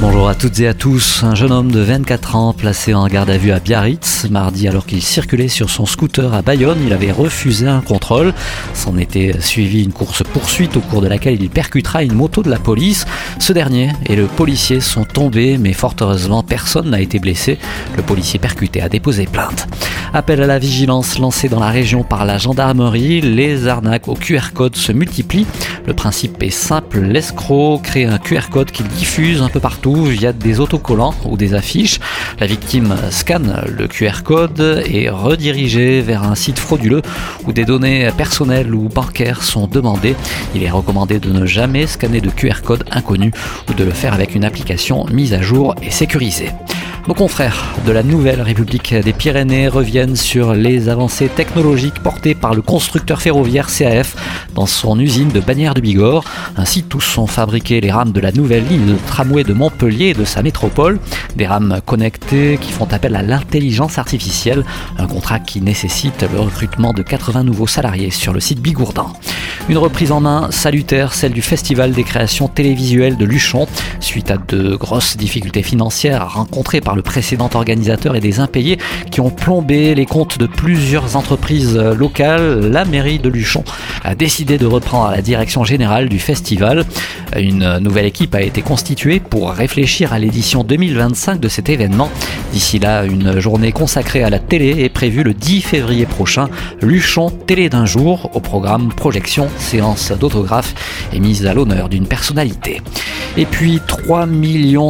Bonjour 0.00 0.28
à 0.28 0.36
toutes 0.36 0.60
et 0.60 0.68
à 0.68 0.74
tous. 0.74 1.24
Un 1.24 1.34
jeune 1.34 1.50
homme 1.50 1.72
de 1.72 1.80
24 1.80 2.36
ans 2.36 2.52
placé 2.52 2.94
en 2.94 3.08
garde 3.08 3.30
à 3.30 3.36
vue 3.36 3.50
à 3.50 3.58
Biarritz. 3.58 4.28
Mardi, 4.30 4.68
alors 4.68 4.86
qu'il 4.86 5.02
circulait 5.02 5.48
sur 5.48 5.70
son 5.70 5.86
scooter 5.86 6.32
à 6.34 6.40
Bayonne, 6.40 6.78
il 6.86 6.92
avait 6.92 7.10
refusé 7.10 7.66
un 7.66 7.80
contrôle. 7.80 8.32
S'en 8.74 8.96
était 8.96 9.40
suivi 9.40 9.82
une 9.82 9.92
course-poursuite 9.92 10.76
au 10.76 10.80
cours 10.80 11.00
de 11.00 11.08
laquelle 11.08 11.42
il 11.42 11.50
percutera 11.50 12.04
une 12.04 12.14
moto 12.14 12.44
de 12.44 12.50
la 12.50 12.60
police. 12.60 13.06
Ce 13.40 13.52
dernier 13.52 13.90
et 14.06 14.14
le 14.14 14.26
policier 14.26 14.78
sont 14.78 15.04
tombés, 15.04 15.58
mais 15.58 15.72
fort 15.72 15.96
heureusement, 16.00 16.44
personne 16.44 16.90
n'a 16.90 17.00
été 17.00 17.18
blessé. 17.18 17.58
Le 17.96 18.04
policier 18.04 18.38
percuté 18.38 18.80
a 18.80 18.88
déposé 18.88 19.26
plainte. 19.26 19.66
Appel 20.14 20.42
à 20.42 20.46
la 20.46 20.58
vigilance 20.58 21.18
lancé 21.18 21.48
dans 21.48 21.60
la 21.60 21.68
région 21.68 22.02
par 22.02 22.24
la 22.24 22.38
gendarmerie. 22.38 23.20
Les 23.20 23.68
arnaques 23.68 24.08
au 24.08 24.14
QR 24.14 24.52
code 24.54 24.74
se 24.74 24.90
multiplient. 24.92 25.46
Le 25.86 25.92
principe 25.92 26.42
est 26.42 26.50
simple. 26.50 27.00
L'escroc 27.00 27.80
crée 27.82 28.06
un 28.06 28.18
QR 28.18 28.48
code 28.50 28.70
qu'il 28.70 28.88
diffuse 28.88 29.42
un 29.42 29.48
peu 29.48 29.60
partout 29.60 30.04
via 30.04 30.32
des 30.32 30.60
autocollants 30.60 31.14
ou 31.24 31.36
des 31.36 31.54
affiches. 31.54 32.00
La 32.40 32.46
victime 32.46 32.96
scanne 33.10 33.62
le 33.68 33.86
QR 33.86 34.22
code 34.24 34.82
et 34.86 35.10
redirigée 35.10 36.00
vers 36.00 36.22
un 36.22 36.34
site 36.34 36.58
frauduleux 36.58 37.02
où 37.46 37.52
des 37.52 37.66
données 37.66 38.08
personnelles 38.16 38.74
ou 38.74 38.88
bancaires 38.88 39.42
sont 39.42 39.66
demandées. 39.66 40.16
Il 40.54 40.62
est 40.62 40.70
recommandé 40.70 41.20
de 41.20 41.30
ne 41.30 41.44
jamais 41.44 41.86
scanner 41.86 42.20
de 42.20 42.30
QR 42.30 42.62
code 42.64 42.84
inconnu 42.90 43.30
ou 43.68 43.74
de 43.74 43.84
le 43.84 43.92
faire 43.92 44.14
avec 44.14 44.34
une 44.34 44.44
application 44.44 45.04
mise 45.12 45.34
à 45.34 45.42
jour 45.42 45.74
et 45.82 45.90
sécurisée. 45.90 46.50
Nos 47.06 47.14
confrères 47.14 47.74
de 47.86 47.92
la 47.92 48.02
nouvelle 48.02 48.42
République 48.42 48.94
des 48.94 49.12
Pyrénées 49.12 49.68
reviennent 49.68 50.16
sur 50.16 50.52
les 50.52 50.88
avancées 50.88 51.28
technologiques 51.28 52.02
portées 52.02 52.34
par 52.34 52.54
le 52.54 52.60
constructeur 52.60 53.22
ferroviaire 53.22 53.68
CAF 53.68 54.16
dans 54.54 54.66
son 54.66 54.98
usine 54.98 55.28
de 55.28 55.40
Bagnères 55.40 55.74
de 55.74 55.80
Bigorre. 55.80 56.24
Ainsi, 56.56 56.82
tous 56.82 57.00
sont 57.00 57.26
fabriqués 57.26 57.80
les 57.80 57.90
rames 57.90 58.12
de 58.12 58.20
la 58.20 58.32
nouvelle 58.32 58.66
ligne 58.66 58.86
de 58.86 58.96
tramway 59.06 59.44
de 59.44 59.54
Montpellier 59.54 60.08
et 60.08 60.14
de 60.14 60.24
sa 60.24 60.42
métropole. 60.42 60.98
Des 61.36 61.46
rames 61.46 61.80
connectées 61.86 62.58
qui 62.60 62.72
font 62.72 62.88
appel 62.90 63.16
à 63.16 63.22
l'intelligence 63.22 63.98
artificielle. 63.98 64.64
Un 64.98 65.06
contrat 65.06 65.38
qui 65.38 65.62
nécessite 65.62 66.26
le 66.30 66.40
recrutement 66.40 66.92
de 66.92 67.02
80 67.02 67.44
nouveaux 67.44 67.66
salariés 67.66 68.10
sur 68.10 68.32
le 68.32 68.40
site 68.40 68.60
Bigourdan. 68.60 69.12
Une 69.68 69.78
reprise 69.78 70.12
en 70.12 70.20
main 70.20 70.50
salutaire, 70.50 71.12
celle 71.12 71.32
du 71.32 71.42
Festival 71.42 71.92
des 71.92 72.04
créations 72.04 72.48
télévisuelles 72.48 73.16
de 73.16 73.24
Luchon, 73.24 73.66
suite 74.08 74.30
à 74.30 74.38
de 74.38 74.74
grosses 74.74 75.18
difficultés 75.18 75.62
financières 75.62 76.32
rencontrées 76.32 76.80
par 76.80 76.96
le 76.96 77.02
précédent 77.02 77.50
organisateur 77.52 78.16
et 78.16 78.20
des 78.20 78.40
impayés 78.40 78.78
qui 79.10 79.20
ont 79.20 79.28
plombé 79.28 79.94
les 79.94 80.06
comptes 80.06 80.38
de 80.38 80.46
plusieurs 80.46 81.14
entreprises 81.14 81.76
locales, 81.76 82.70
la 82.70 82.86
mairie 82.86 83.18
de 83.18 83.28
Luchon 83.28 83.64
a 84.02 84.14
décidé 84.14 84.56
de 84.56 84.64
reprendre 84.64 85.10
la 85.10 85.20
direction 85.20 85.62
générale 85.62 86.08
du 86.08 86.18
festival. 86.18 86.86
Une 87.36 87.78
nouvelle 87.80 88.06
équipe 88.06 88.34
a 88.34 88.40
été 88.40 88.62
constituée 88.62 89.20
pour 89.20 89.50
réfléchir 89.50 90.14
à 90.14 90.18
l'édition 90.18 90.64
2025 90.64 91.38
de 91.38 91.48
cet 91.48 91.68
événement. 91.68 92.10
D'ici 92.52 92.78
là, 92.78 93.04
une 93.04 93.40
journée 93.40 93.72
consacrée 93.72 94.22
à 94.22 94.30
la 94.30 94.38
télé 94.38 94.82
est 94.82 94.88
prévue 94.88 95.22
le 95.22 95.34
10 95.34 95.60
février 95.60 96.06
prochain. 96.06 96.48
Luchon 96.80 97.30
Télé 97.30 97.68
d'un 97.68 97.84
jour 97.84 98.30
au 98.34 98.40
programme 98.40 98.88
projection, 98.88 99.48
séance 99.58 100.12
d'autographe 100.12 100.74
et 101.12 101.20
mise 101.20 101.46
à 101.46 101.54
l'honneur 101.54 101.88
d'une 101.88 102.06
personnalité. 102.06 102.80
Et 103.36 103.44
puis 103.44 103.80
3 103.86 104.26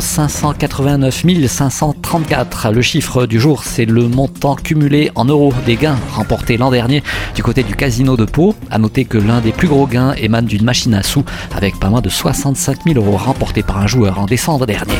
589 0.00 1.24
534. 1.46 2.72
Le 2.72 2.82
chiffre 2.82 3.26
du 3.26 3.40
jour, 3.40 3.64
c'est 3.64 3.86
le 3.86 4.08
montant 4.08 4.56
cumulé 4.56 5.10
en 5.14 5.24
euros 5.24 5.52
des 5.64 5.76
gains 5.76 5.98
remportés 6.12 6.56
l'an 6.56 6.70
dernier 6.70 7.02
du 7.34 7.42
côté 7.42 7.62
du 7.62 7.74
casino 7.76 8.16
de 8.16 8.24
Pau. 8.24 8.54
A 8.70 8.78
noter 8.78 9.04
que 9.04 9.18
l'un 9.18 9.40
des 9.40 9.52
plus 9.52 9.68
gros 9.68 9.86
gains 9.86 10.12
émane 10.14 10.46
d'une 10.46 10.64
machine 10.64 10.94
à 10.94 11.02
sous 11.02 11.24
avec 11.54 11.78
pas 11.78 11.88
moins 11.88 12.02
de 12.02 12.08
65 12.10 12.78
000 12.86 12.98
euros 12.98 13.16
remportés 13.16 13.62
par 13.62 13.78
un 13.78 13.86
joueur 13.86 14.18
en 14.18 14.26
décembre 14.26 14.66
dernier. 14.66 14.94